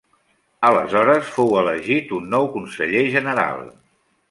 Aleshores 0.69 1.29
fou 1.35 1.53
elegit 1.61 2.15
un 2.21 2.27
nou 2.33 2.51
conseller 2.57 3.07
general. 3.19 3.65